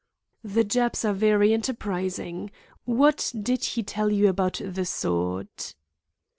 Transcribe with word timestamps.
"The 0.43 0.63
Japs 0.63 1.05
are 1.05 1.13
very 1.13 1.53
enterprising. 1.53 2.49
What 2.85 3.31
did 3.39 3.63
he 3.63 3.83
tell 3.83 4.11
you 4.11 4.29
about 4.29 4.59
the 4.65 4.83
sword?" 4.87 5.49